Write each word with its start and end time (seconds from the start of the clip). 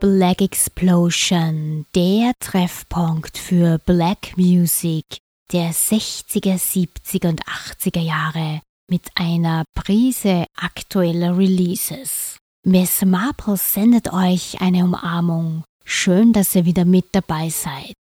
Black 0.00 0.42
Explosion, 0.42 1.86
der 1.94 2.32
Treffpunkt 2.38 3.38
für 3.38 3.78
Black 3.78 4.36
Music 4.36 5.04
der 5.50 5.72
60er, 5.72 6.56
70er 6.56 7.28
und 7.28 7.42
80er 7.44 8.00
Jahre 8.00 8.60
mit 8.90 9.08
einer 9.14 9.64
Prise 9.74 10.46
aktueller 10.56 11.38
Releases. 11.38 12.36
Miss 12.66 13.04
Marple 13.04 13.58
sendet 13.58 14.10
euch 14.10 14.62
eine 14.62 14.84
Umarmung. 14.84 15.64
Schön, 15.84 16.32
dass 16.32 16.54
ihr 16.54 16.64
wieder 16.64 16.86
mit 16.86 17.04
dabei 17.12 17.50
seid. 17.50 17.94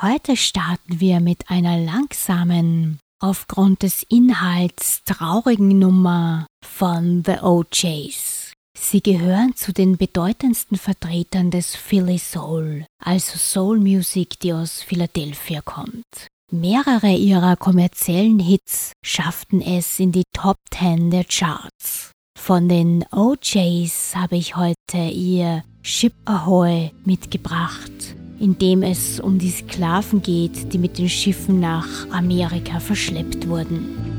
Heute 0.00 0.34
starten 0.34 0.98
wir 0.98 1.20
mit 1.20 1.50
einer 1.50 1.76
langsamen, 1.76 3.00
aufgrund 3.20 3.82
des 3.82 4.04
Inhalts 4.04 5.02
traurigen 5.04 5.78
Nummer 5.78 6.46
von 6.64 7.22
The 7.26 7.40
OJs. 7.42 8.54
Sie 8.78 9.02
gehören 9.02 9.54
zu 9.56 9.74
den 9.74 9.98
bedeutendsten 9.98 10.78
Vertretern 10.78 11.50
des 11.50 11.76
Philly 11.76 12.16
Soul, 12.16 12.86
also 13.04 13.36
Soul 13.36 13.78
Music, 13.78 14.40
die 14.40 14.54
aus 14.54 14.80
Philadelphia 14.80 15.60
kommt. 15.60 16.28
Mehrere 16.50 17.14
ihrer 17.14 17.56
kommerziellen 17.56 18.38
Hits 18.38 18.92
schafften 19.04 19.60
es 19.60 20.00
in 20.00 20.12
die 20.12 20.24
Top 20.32 20.56
10 20.70 21.10
der 21.10 21.24
Charts. 21.24 22.12
Von 22.38 22.66
den 22.66 23.04
OJs 23.12 24.14
habe 24.16 24.36
ich 24.36 24.56
heute 24.56 24.96
ihr 25.12 25.64
Ship 25.82 26.14
Ahoy 26.24 26.92
mitgebracht, 27.04 28.16
in 28.40 28.56
dem 28.56 28.82
es 28.82 29.20
um 29.20 29.38
die 29.38 29.50
Sklaven 29.50 30.22
geht, 30.22 30.72
die 30.72 30.78
mit 30.78 30.96
den 30.96 31.10
Schiffen 31.10 31.60
nach 31.60 32.08
Amerika 32.10 32.80
verschleppt 32.80 33.48
wurden. 33.48 34.17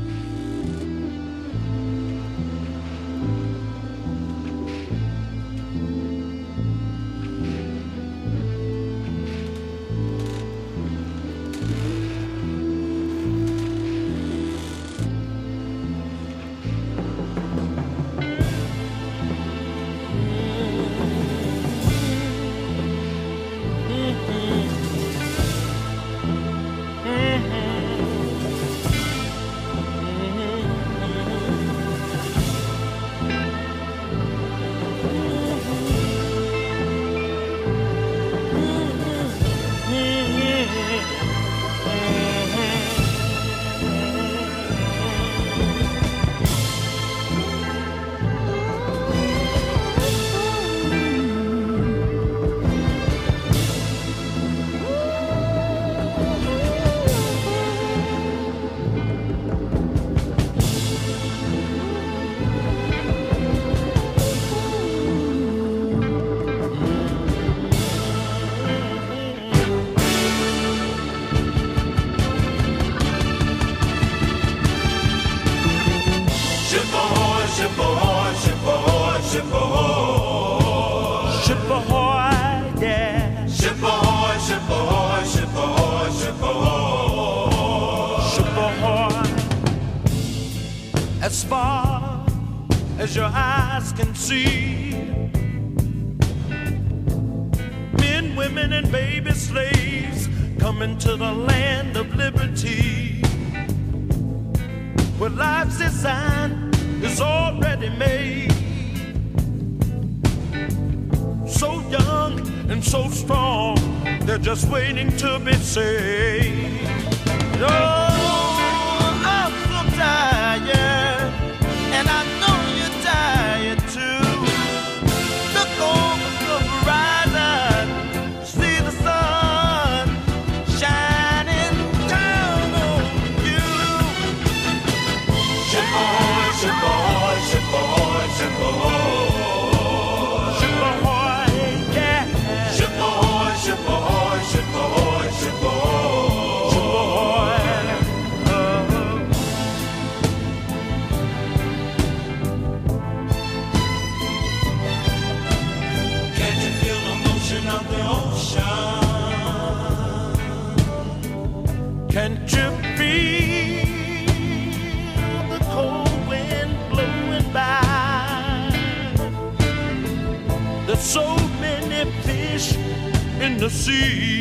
see 173.70 174.39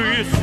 After 0.00 0.22
you 0.22 0.37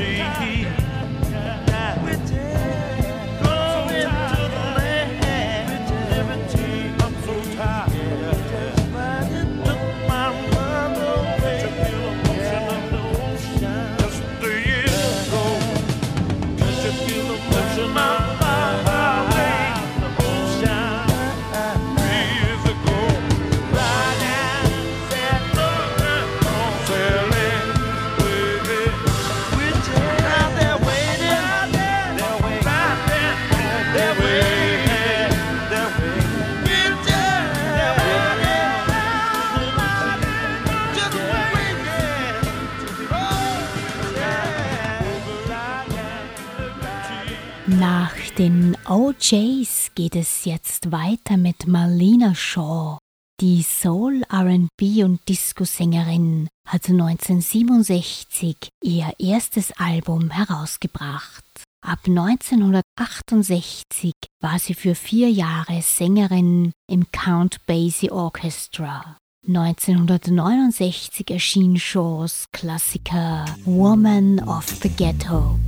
Jays 49.20 49.92
geht 49.94 50.16
es 50.16 50.46
jetzt 50.46 50.92
weiter 50.92 51.38
mit 51.38 51.68
Marlena 51.68 52.34
Shaw. 52.34 52.98
Die 53.42 53.62
Soul, 53.62 54.24
RB 54.32 55.04
und 55.04 55.20
Disco-Sängerin 55.28 56.48
hat 56.66 56.88
1967 56.88 58.56
ihr 58.82 59.12
erstes 59.20 59.74
Album 59.74 60.30
herausgebracht. 60.30 61.44
Ab 61.86 62.00
1968 62.08 64.14
war 64.42 64.58
sie 64.60 64.74
für 64.74 64.96
vier 64.96 65.30
Jahre 65.30 65.82
Sängerin 65.82 66.72
im 66.90 67.12
Count 67.12 67.66
Basie 67.66 68.12
Orchestra. 68.12 69.18
1969 69.48 71.32
erschien 71.32 71.78
Shaws 71.78 72.46
Klassiker 72.54 73.44
Woman 73.66 74.40
of 74.48 74.66
the 74.82 74.90
Ghetto. 74.90 75.60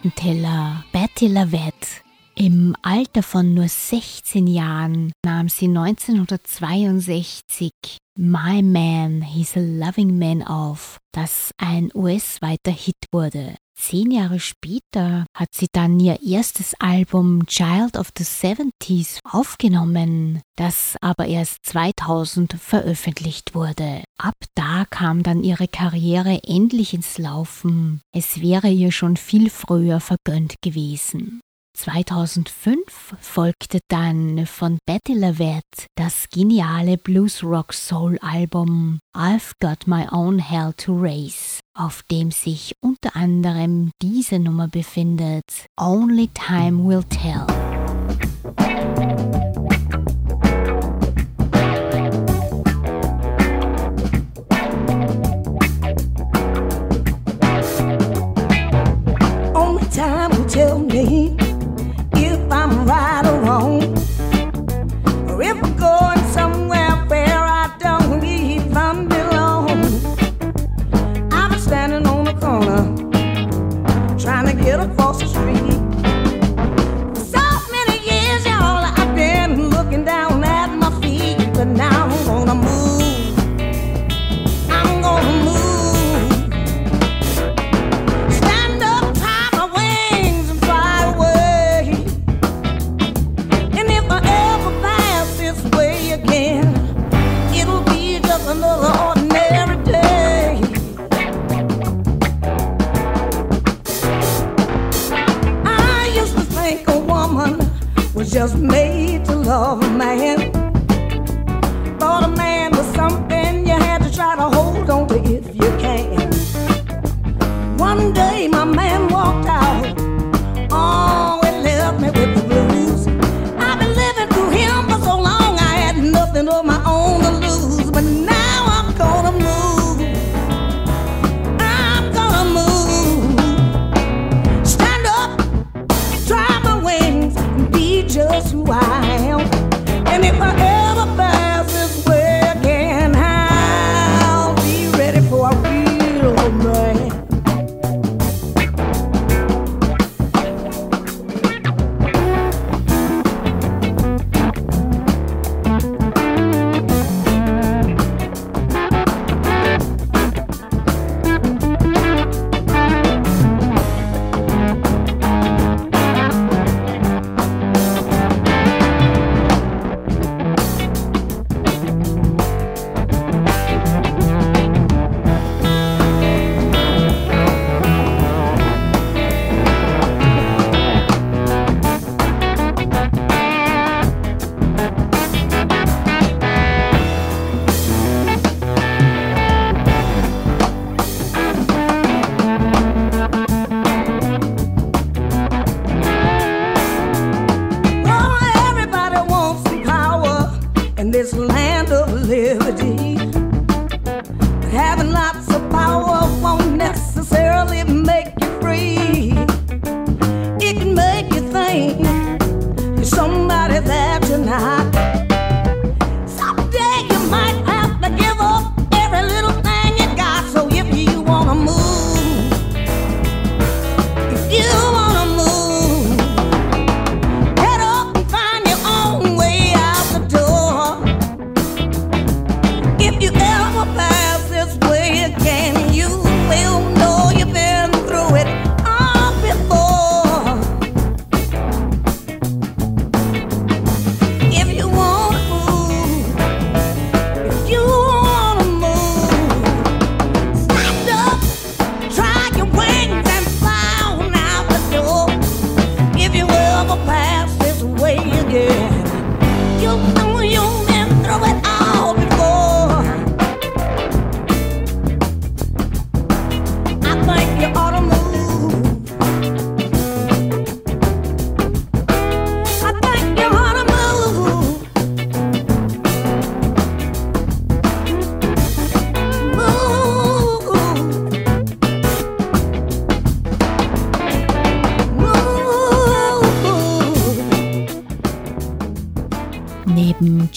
Tintenteller 0.00 0.84
Bertila 0.92 1.52
Wett. 1.52 2.02
Im 2.34 2.74
Alter 2.80 3.22
von 3.22 3.52
nur 3.52 3.68
16 3.68 4.46
Jahren 4.46 5.12
nahm 5.22 5.50
sie 5.50 5.68
1962 5.68 7.70
My 8.16 8.62
Man, 8.62 9.20
He's 9.20 9.58
a 9.58 9.60
Loving 9.60 10.18
Man 10.18 10.42
auf, 10.42 11.00
das 11.12 11.50
ein 11.58 11.90
US-weiter 11.94 12.70
Hit 12.70 12.96
wurde. 13.12 13.56
Zehn 13.80 14.10
Jahre 14.10 14.40
später 14.40 15.24
hat 15.34 15.48
sie 15.54 15.68
dann 15.72 15.98
ihr 15.98 16.22
erstes 16.22 16.74
Album 16.78 17.46
Child 17.46 17.96
of 17.96 18.10
the 18.16 18.24
70s 18.24 19.18
aufgenommen, 19.24 20.42
das 20.56 20.96
aber 21.00 21.26
erst 21.26 21.64
2000 21.64 22.52
veröffentlicht 22.60 23.54
wurde. 23.54 24.04
Ab 24.18 24.34
da 24.54 24.84
kam 24.84 25.22
dann 25.22 25.42
ihre 25.42 25.66
Karriere 25.66 26.42
endlich 26.46 26.92
ins 26.92 27.16
Laufen. 27.16 28.02
Es 28.14 28.42
wäre 28.42 28.68
ihr 28.68 28.92
schon 28.92 29.16
viel 29.16 29.48
früher 29.48 30.00
vergönnt 30.00 30.56
gewesen. 30.62 31.40
2005 31.80 33.16
folgte 33.20 33.78
dann 33.88 34.44
von 34.44 34.76
Betty 34.84 35.14
Lavette 35.14 35.86
das 35.94 36.26
geniale 36.30 36.98
Blues-Rock-Soul-Album 36.98 38.98
I've 39.16 39.52
Got 39.62 39.86
My 39.86 40.06
Own 40.12 40.38
Hell 40.38 40.74
to 40.76 40.94
Raise, 40.94 41.60
auf 41.74 42.02
dem 42.10 42.32
sich 42.32 42.74
unter 42.82 43.16
anderem 43.16 43.92
diese 44.02 44.38
Nummer 44.38 44.68
befindet, 44.68 45.64
Only 45.78 46.28
Time 46.28 46.86
Will 46.86 47.02
Tell. 47.04 47.46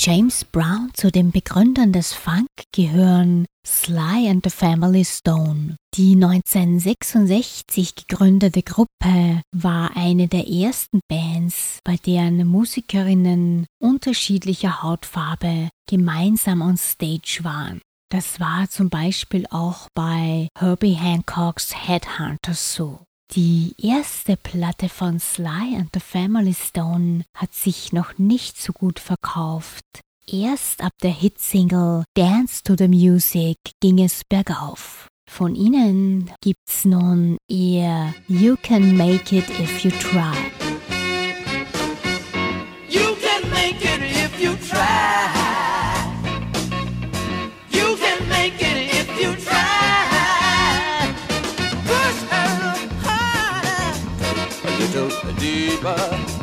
James 0.06 0.44
Brown 0.44 0.92
zu 0.96 1.14
den 1.14 1.32
Begründern 1.32 1.94
des 1.94 2.12
Funk 2.12 2.50
gehören 2.76 3.46
Sly 3.66 4.28
and 4.28 4.44
the 4.44 4.50
Family 4.50 5.06
Stone. 5.06 5.78
Die 5.96 6.16
1966 6.16 7.96
gegründete 7.96 8.64
Gruppe 8.64 9.42
war 9.56 9.96
eine 9.96 10.28
der 10.28 10.50
ersten 10.50 11.00
Bands, 11.08 11.80
bei 11.86 11.96
deren 11.96 12.46
Musikerinnen 12.46 13.66
unterschiedlicher 13.82 14.84
Hautfarbe 14.84 15.70
gemeinsam 15.90 16.62
on 16.62 16.76
Stage 16.76 17.40
waren. 17.44 17.80
Das 18.12 18.42
war 18.42 18.70
zum 18.70 18.90
Beispiel 18.90 19.46
auch 19.52 19.88
bei 19.96 20.50
Herbie 20.60 20.98
Hancocks 20.98 21.74
Headhunters 21.88 22.76
so. 22.76 23.00
Die 23.32 23.74
erste 23.78 24.38
Platte 24.38 24.90
von 24.90 25.20
Sly 25.20 25.76
and 25.76 25.90
the 25.94 26.00
Family 26.00 26.54
Stone 26.54 27.24
hat 27.36 27.54
sich 27.54 27.92
noch 27.92 28.18
nicht 28.18 28.62
so 28.62 28.74
gut 28.74 29.00
verkauft. 29.00 29.84
Erst 30.28 30.82
ab 30.82 30.94
der 31.02 31.12
Hitsingle 31.12 32.04
Dance 32.16 32.62
to 32.64 32.76
the 32.78 32.88
Music 32.88 33.58
ging 33.82 34.00
es 34.00 34.24
bergauf. 34.24 35.08
Von 35.30 35.56
ihnen 35.56 36.32
gibt's 36.42 36.86
nun 36.86 37.38
ihr 37.50 38.14
You 38.28 38.56
Can 38.62 38.96
Make 38.96 39.36
It 39.36 39.50
If 39.60 39.84
You 39.84 39.92
Try. 39.92 40.63
still 54.94 55.10
deeper 55.40 56.43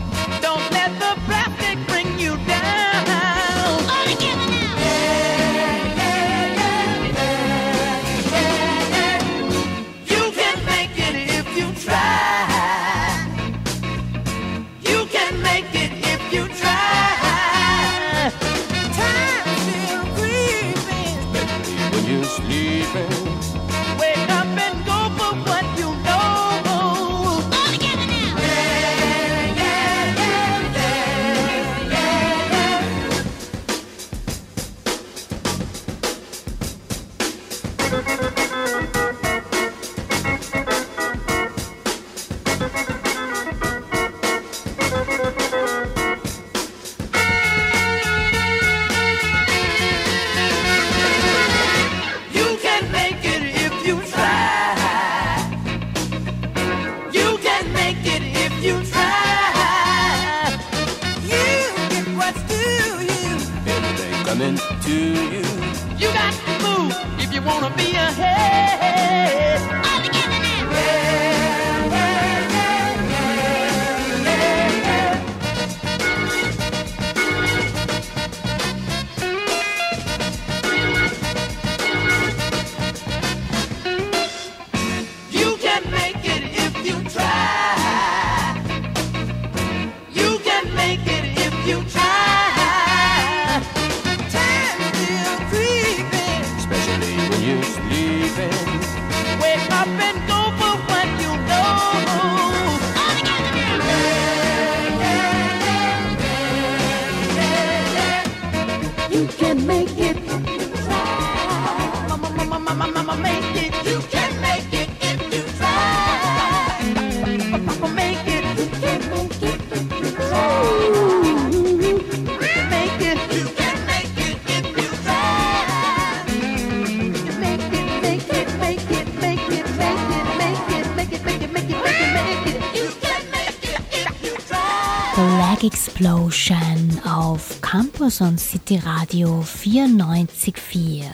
Und 138.21 138.39
City 138.39 138.77
Radio 138.77 139.41
94.4. 139.41 141.05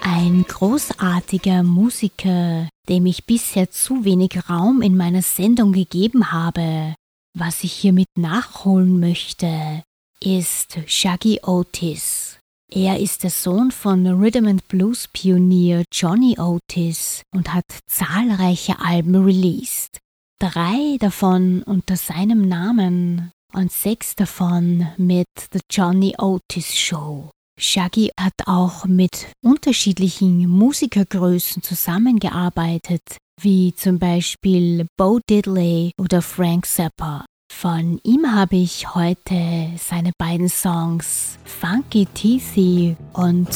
Ein 0.00 0.44
großartiger 0.48 1.62
Musiker, 1.62 2.66
dem 2.88 3.04
ich 3.04 3.26
bisher 3.26 3.70
zu 3.70 4.04
wenig 4.04 4.48
Raum 4.48 4.80
in 4.80 4.96
meiner 4.96 5.20
Sendung 5.20 5.72
gegeben 5.72 6.32
habe. 6.32 6.94
Was 7.36 7.64
ich 7.64 7.72
hiermit 7.74 8.08
nachholen 8.16 8.98
möchte, 8.98 9.82
ist 10.22 10.78
Shaggy 10.86 11.40
Otis. 11.42 12.38
Er 12.72 12.98
ist 12.98 13.24
der 13.24 13.30
Sohn 13.30 13.70
von 13.70 14.06
Rhythm 14.06 14.46
and 14.46 14.66
Blues 14.68 15.06
Pionier 15.08 15.84
Johnny 15.92 16.38
Otis 16.38 17.22
und 17.34 17.52
hat 17.52 17.66
zahlreiche 17.86 18.80
Alben 18.80 19.16
released. 19.22 19.98
Drei 20.38 20.96
davon 20.98 21.62
unter 21.64 21.96
seinem 21.96 22.48
Namen 22.48 23.32
und 23.54 23.72
sechs 23.72 24.14
davon 24.14 24.88
mit 24.96 25.26
The 25.52 25.60
Johnny 25.70 26.14
Otis 26.18 26.76
Show. 26.76 27.30
Shaggy 27.58 28.10
hat 28.18 28.34
auch 28.46 28.84
mit 28.84 29.28
unterschiedlichen 29.44 30.48
Musikergrößen 30.48 31.62
zusammengearbeitet, 31.62 33.02
wie 33.40 33.74
zum 33.74 33.98
Beispiel 33.98 34.86
Bo 34.96 35.18
Diddley 35.28 35.92
oder 36.00 36.22
Frank 36.22 36.66
Zappa. 36.66 37.24
Von 37.52 37.98
ihm 38.04 38.30
habe 38.32 38.56
ich 38.56 38.94
heute 38.94 39.70
seine 39.76 40.12
beiden 40.18 40.48
Songs 40.48 41.38
Funky 41.44 42.06
Teethy 42.06 42.96
und 43.14 43.48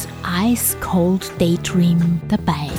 Ice 0.44 0.76
Cold 0.81 1.31
Daydream 1.38 2.20
dabei. 2.28 2.70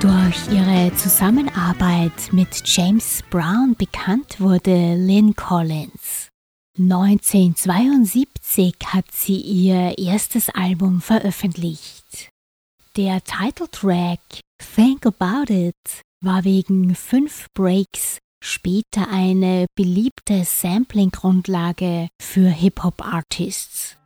Durch 0.00 0.48
ihre 0.52 0.94
Zusammenarbeit 0.94 2.32
mit 2.32 2.62
James 2.64 3.24
Brown 3.30 3.74
bekannt 3.76 4.40
wurde 4.40 4.94
Lynn 4.94 5.34
Collins. 5.34 6.28
1972 6.78 8.76
hat 8.86 9.06
sie 9.10 9.40
ihr 9.40 9.98
erstes 9.98 10.50
Album 10.50 11.00
veröffentlicht. 11.00 12.30
Der 12.96 13.20
Titeltrack 13.24 14.20
Think 14.76 15.04
About 15.04 15.52
It 15.52 15.74
war 16.24 16.44
wegen 16.44 16.94
fünf 16.94 17.48
Breaks 17.54 18.18
später 18.40 19.08
eine 19.10 19.66
beliebte 19.74 20.44
Sampling-Grundlage 20.44 22.08
für 22.22 22.48
Hip-Hop-Artists. 22.48 23.96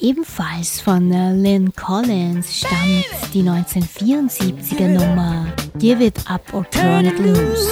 Ebenfalls 0.00 0.80
von 0.80 1.12
äh, 1.12 1.32
Lynn 1.34 1.72
Collins 1.74 2.58
stammt 2.58 3.04
die 3.34 3.42
1974er 3.42 4.88
Nummer 4.88 5.46
Give 5.78 6.04
It 6.04 6.18
Up 6.26 6.42
or 6.52 6.68
Turn 6.70 7.04
It 7.04 7.18
Loose. 7.18 7.68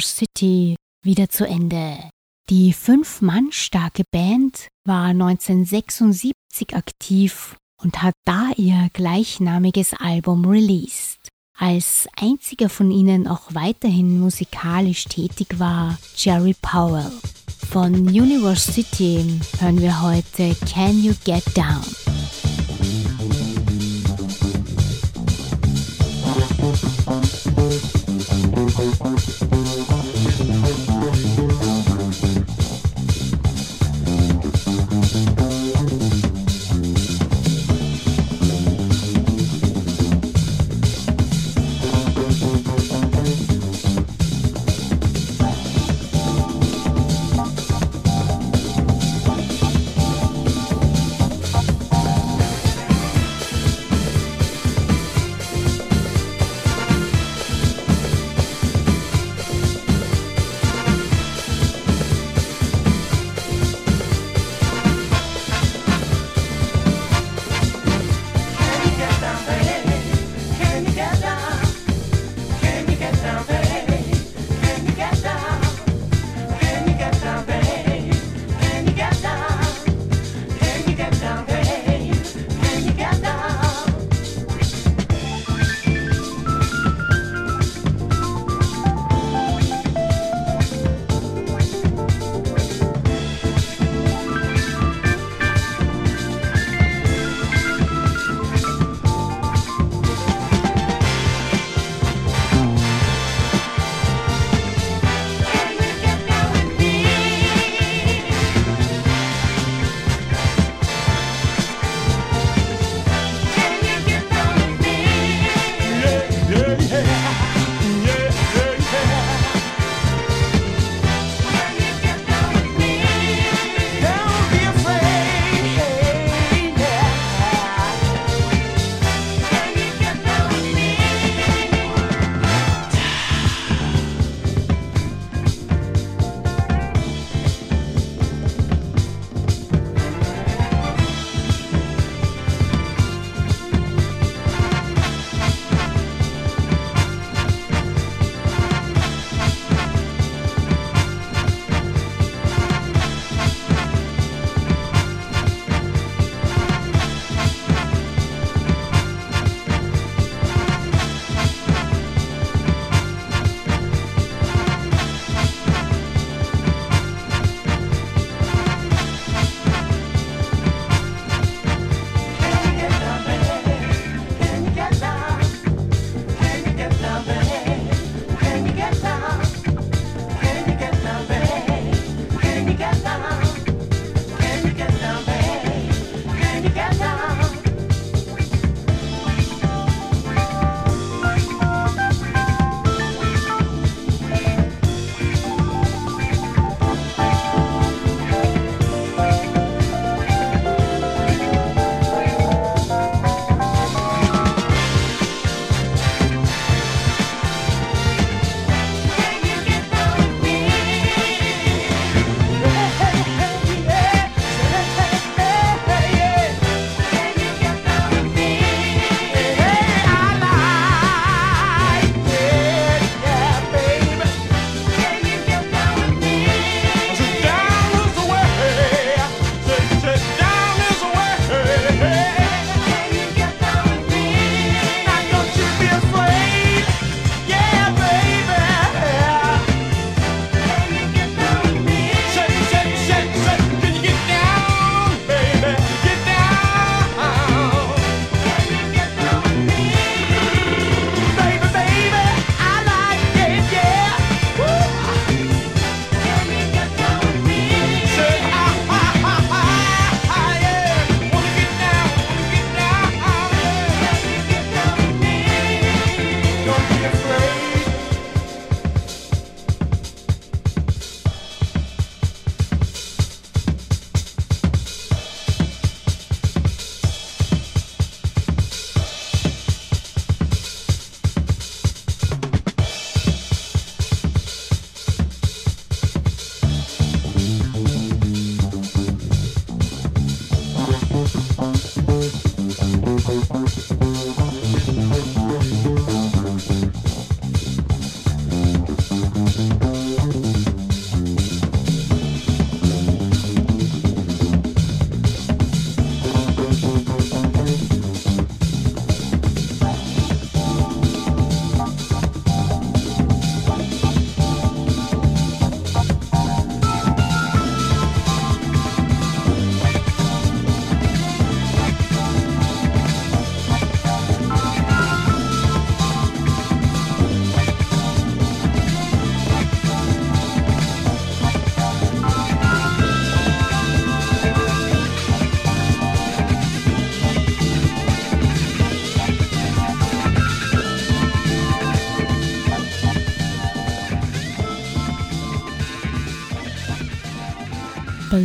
Orange 0.00 0.06
City 0.06 0.76
wieder 1.04 1.28
zu 1.28 1.46
Ende. 1.46 1.98
Die 2.48 2.72
fünf 2.72 3.20
Mann 3.20 3.52
starke 3.52 4.02
Band 4.10 4.68
war 4.86 5.08
1976 5.08 6.32
aktiv 6.72 7.56
und 7.82 8.02
hat 8.02 8.14
da 8.24 8.50
ihr 8.56 8.88
gleichnamiges 8.94 9.92
Album 9.92 10.46
released. 10.46 11.28
Als 11.58 12.08
einziger 12.16 12.70
von 12.70 12.90
ihnen 12.90 13.28
auch 13.28 13.52
weiterhin 13.52 14.20
musikalisch 14.20 15.04
tätig 15.04 15.58
war 15.58 15.98
Jerry 16.16 16.56
Powell. 16.62 17.12
Von 17.70 17.94
Universe 18.08 18.72
City 18.72 19.22
hören 19.58 19.80
wir 19.82 20.00
heute 20.00 20.56
Can 20.66 21.02
You 21.02 21.12
Get 21.24 21.44
Down? 21.54 21.84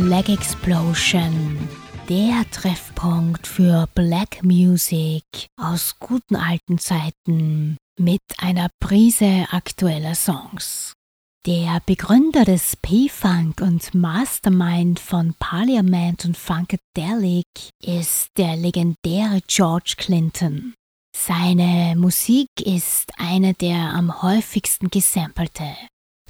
Black 0.00 0.28
Explosion, 0.28 1.68
der 2.08 2.44
Treffpunkt 2.50 3.46
für 3.46 3.88
Black 3.94 4.42
Music 4.42 5.22
aus 5.58 5.96
guten 5.98 6.36
alten 6.36 6.78
Zeiten 6.78 7.78
mit 7.98 8.20
einer 8.36 8.68
Prise 8.78 9.46
aktueller 9.50 10.14
Songs. 10.14 10.92
Der 11.46 11.80
Begründer 11.86 12.44
des 12.44 12.76
P-Funk 12.76 13.62
und 13.62 13.94
Mastermind 13.94 15.00
von 15.00 15.34
Parliament 15.38 16.26
und 16.26 16.36
Funkadelic 16.36 17.70
ist 17.82 18.28
der 18.36 18.56
legendäre 18.56 19.40
George 19.46 19.94
Clinton. 19.96 20.74
Seine 21.16 21.94
Musik 21.96 22.48
ist 22.62 23.12
eine 23.16 23.54
der 23.54 23.94
am 23.94 24.20
häufigsten 24.22 24.90
gesampelte. 24.90 25.74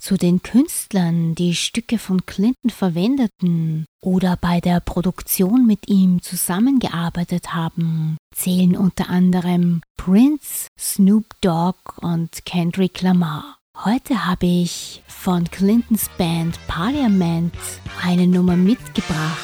Zu 0.00 0.16
den 0.16 0.42
Künstlern, 0.42 1.34
die 1.34 1.54
Stücke 1.54 1.98
von 1.98 2.26
Clinton 2.26 2.70
verwendeten 2.70 3.86
oder 4.02 4.36
bei 4.36 4.60
der 4.60 4.80
Produktion 4.80 5.66
mit 5.66 5.88
ihm 5.88 6.22
zusammengearbeitet 6.22 7.54
haben, 7.54 8.16
zählen 8.34 8.76
unter 8.76 9.08
anderem 9.08 9.80
Prince, 9.96 10.68
Snoop 10.78 11.24
Dogg 11.40 11.78
und 12.00 12.44
Kendrick 12.44 13.02
Lamar. 13.02 13.58
Heute 13.84 14.26
habe 14.26 14.46
ich 14.46 15.02
von 15.06 15.44
Clintons 15.50 16.08
Band 16.16 16.58
Parliament 16.66 17.54
eine 18.02 18.26
Nummer 18.26 18.56
mitgebracht, 18.56 19.38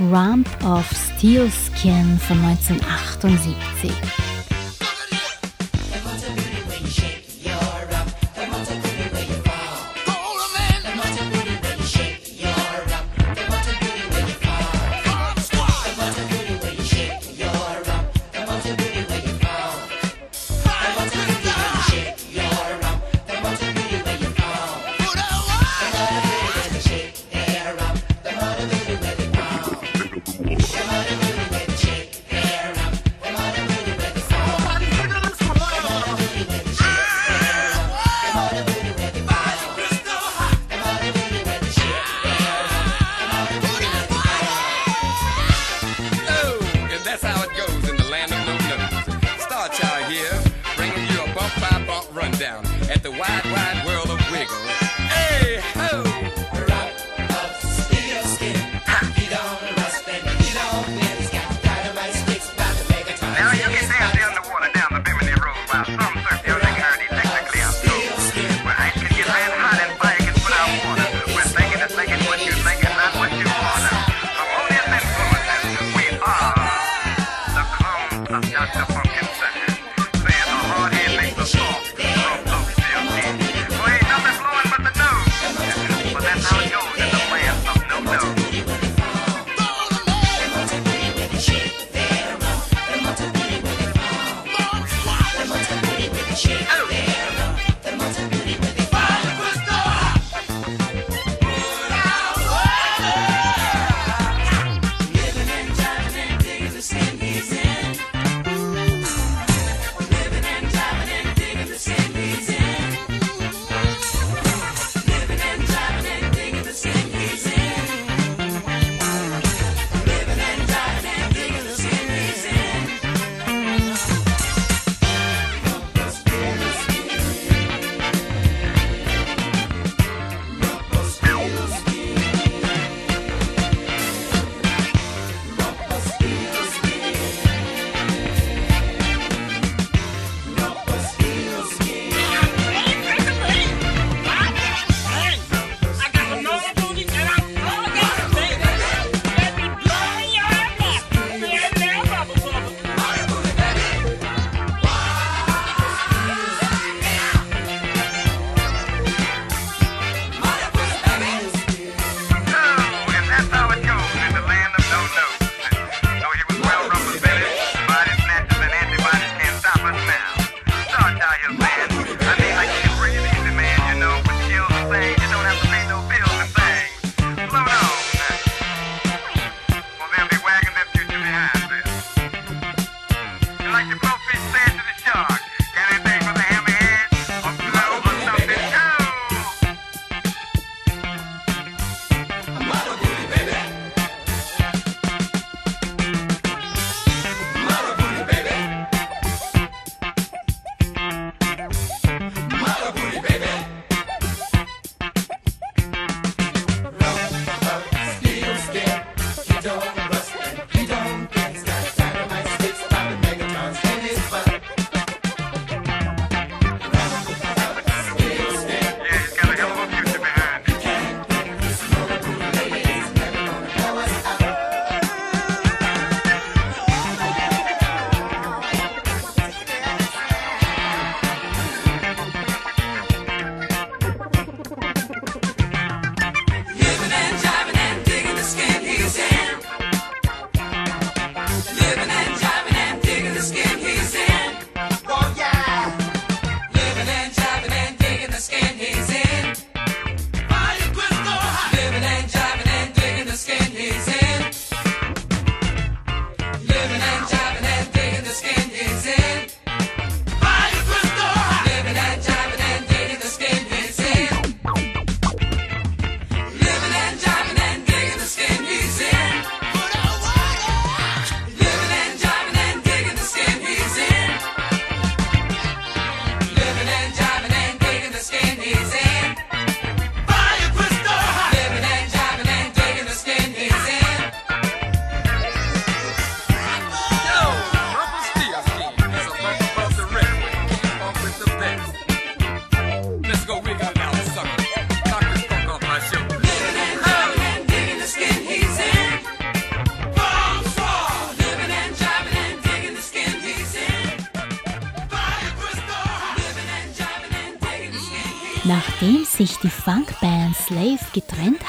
Rump 0.00 0.48
of 0.64 0.88
Steel 0.92 1.50
Skin 1.50 2.18
von 2.18 2.38
1978. 2.44 4.33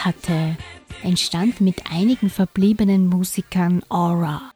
hatte, 0.05 0.55
entstand 1.03 1.59
mit 1.61 1.91
einigen 1.91 2.29
verbliebenen 2.29 3.07
Musikern 3.07 3.83
Aura. 3.89 4.51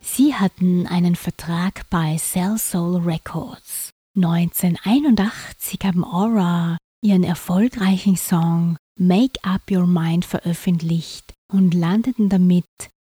Sie 0.00 0.34
hatten 0.34 0.86
einen 0.86 1.16
Vertrag 1.16 1.88
bei 1.90 2.16
Cell 2.16 2.58
Soul 2.58 3.02
Records. 3.02 3.90
1981 4.16 5.80
haben 5.84 6.04
Aura 6.04 6.78
ihren 7.02 7.24
erfolgreichen 7.24 8.16
Song 8.16 8.76
Make 8.98 9.42
Up 9.42 9.62
Your 9.70 9.86
Mind 9.86 10.24
veröffentlicht 10.24 11.34
und 11.52 11.74
landeten 11.74 12.28
damit 12.28 12.64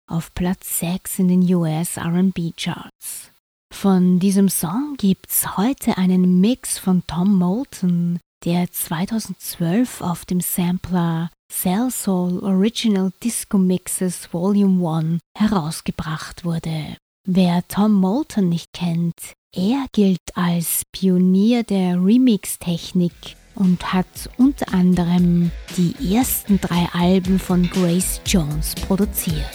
auf 0.10 0.34
Platz 0.34 0.80
6 0.80 1.20
in 1.20 1.28
den 1.30 1.56
US 1.56 1.98
RB 1.98 2.54
Charts. 2.58 3.32
Von 3.74 4.20
diesem 4.20 4.50
Song 4.50 4.96
gibt's 4.98 5.58
heute 5.58 5.98
einen 5.98 6.40
Mix 6.42 6.78
von 6.80 7.04
Tom 7.08 7.38
Moulton, 7.38 8.20
der 8.44 8.72
2012 8.72 10.02
auf 10.02 10.26
dem 10.26 10.42
Sampler 10.42 11.30
Cell 11.52 11.90
Soul 11.90 12.40
Original 12.44 13.12
Disco 13.24 13.58
Mixes 13.58 14.32
Volume 14.32 14.88
1 14.88 15.20
herausgebracht 15.38 16.44
wurde. 16.46 16.98
Wer 17.26 17.68
Tom 17.68 17.94
Moulton 17.94 18.50
nicht 18.50 18.74
kennt, 18.74 19.34
er 19.54 19.86
gilt 19.92 20.36
als 20.36 20.84
Pionier 20.92 21.64
der 21.64 21.96
Remix-Technik 21.96 23.36
und 23.56 23.94
hat 23.94 24.30
unter 24.38 24.74
anderem 24.74 25.52
die 25.78 26.16
ersten 26.16 26.62
drei 26.62 26.88
Alben 26.94 27.40
von 27.40 27.70
Grace 27.70 28.22
Jones 28.26 28.76
produziert. 28.76 29.50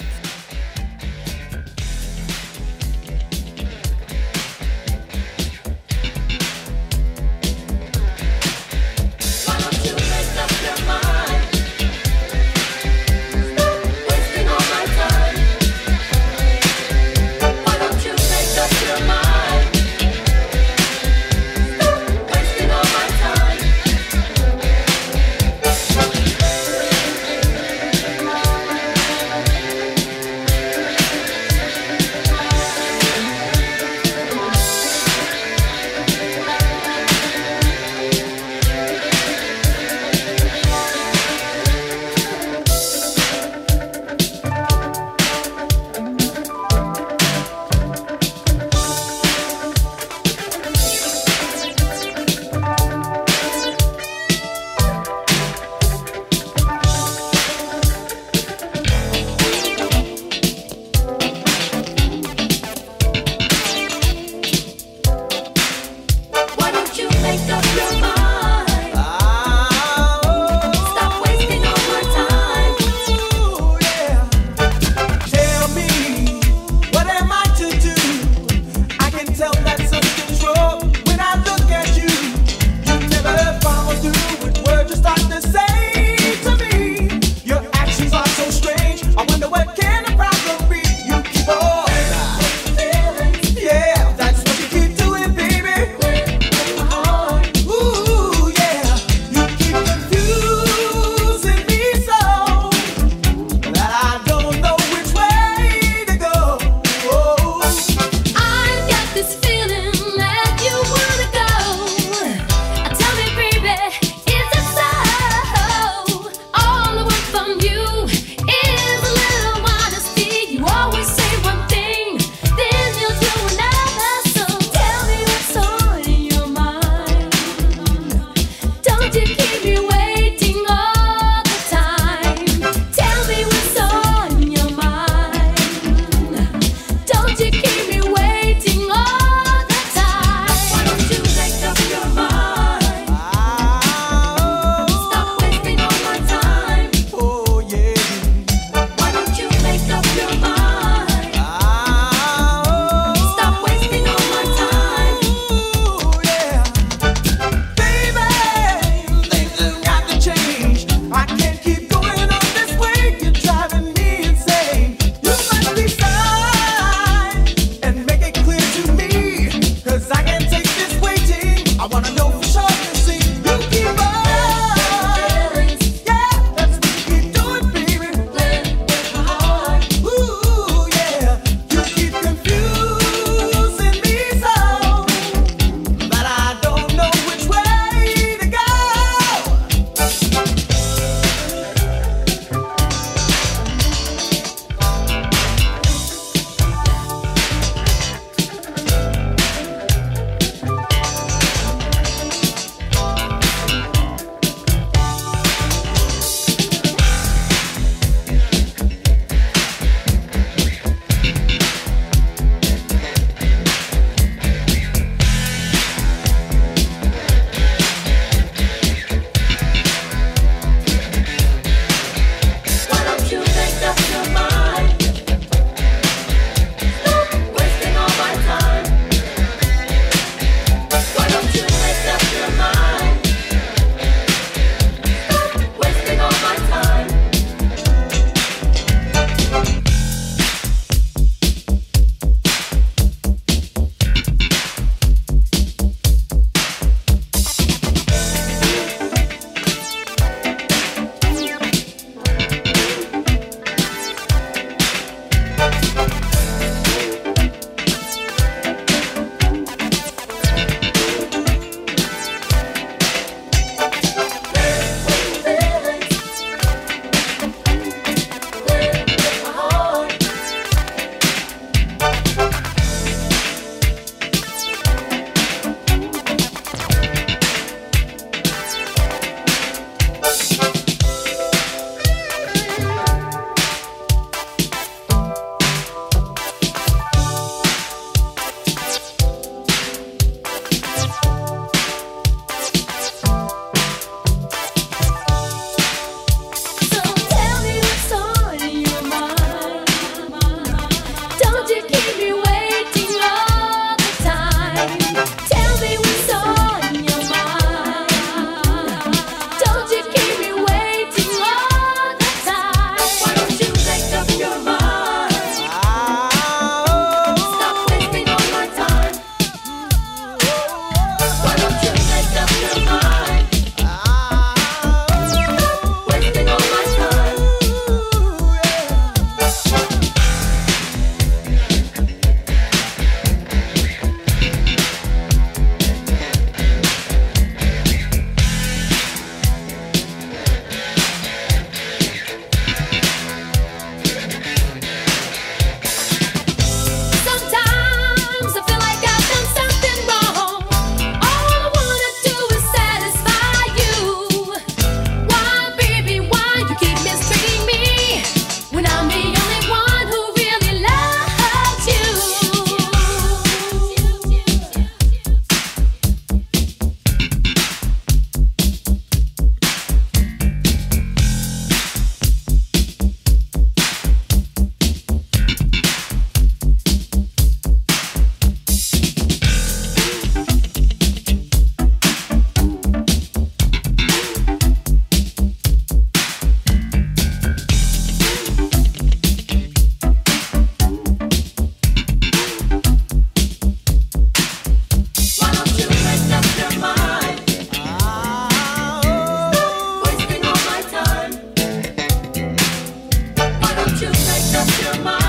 chamar. 404.81 405.22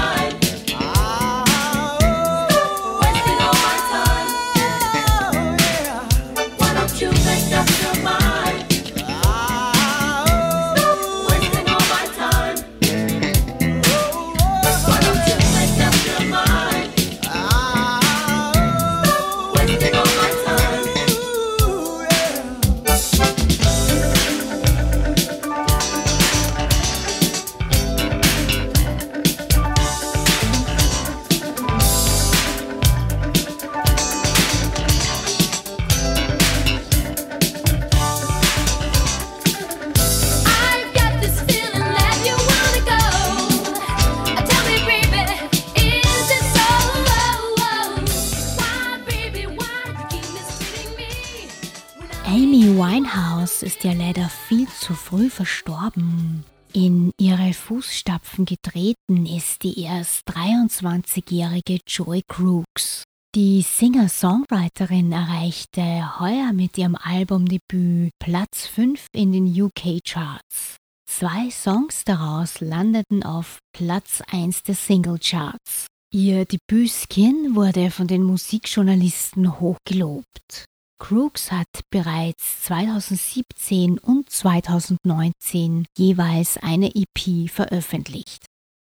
23-jährige 61.13 61.79
Joy 61.87 62.21
Crooks. 62.27 63.03
Die 63.35 63.61
Singer-Songwriterin 63.61 65.11
erreichte 65.11 66.19
heuer 66.19 66.53
mit 66.53 66.77
ihrem 66.77 66.95
Albumdebüt 66.95 68.11
Platz 68.19 68.67
5 68.67 69.07
in 69.13 69.31
den 69.31 69.45
UK-Charts. 69.45 70.77
Zwei 71.09 71.49
Songs 71.49 72.03
daraus 72.05 72.61
landeten 72.61 73.23
auf 73.23 73.59
Platz 73.75 74.21
1 74.31 74.63
der 74.63 74.75
Single-Charts. 74.75 75.87
Ihr 76.11 76.45
Debüt 76.45 76.91
Skin 76.91 77.55
wurde 77.55 77.91
von 77.91 78.07
den 78.07 78.23
Musikjournalisten 78.23 79.59
hochgelobt. 79.59 80.65
Crooks 80.99 81.51
hat 81.51 81.67
bereits 81.89 82.63
2017 82.63 83.97
und 83.97 84.29
2019 84.29 85.85
jeweils 85.97 86.57
eine 86.57 86.91
EP 86.95 87.49
veröffentlicht. 87.49 88.45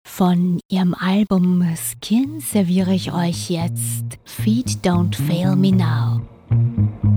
Von 0.10 0.60
ihrem 0.68 0.96
Album 0.96 1.64
Skin 1.76 2.40
serviere 2.40 2.92
ich 2.92 3.14
euch 3.14 3.52
jetzt 3.52 4.18
Feet 4.26 4.80
Don't 4.84 5.16
Fail 5.16 5.56
Me 5.56 5.72
Now. 5.72 7.17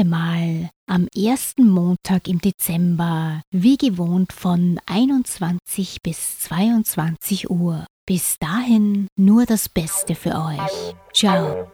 Nächste 0.00 0.04
Mal 0.04 0.70
am 0.86 1.08
ersten 1.14 1.68
Montag 1.68 2.26
im 2.28 2.40
Dezember, 2.40 3.42
wie 3.50 3.76
gewohnt 3.76 4.32
von 4.32 4.80
21 4.86 5.98
bis 6.02 6.40
22 6.40 7.50
Uhr. 7.50 7.86
Bis 8.06 8.38
dahin 8.38 9.08
nur 9.16 9.44
das 9.46 9.68
Beste 9.68 10.14
für 10.14 10.30
euch. 10.30 10.94
Ciao. 11.12 11.70